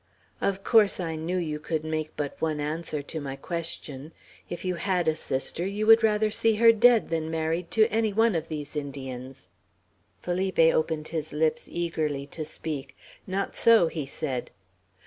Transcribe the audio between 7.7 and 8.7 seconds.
to any one of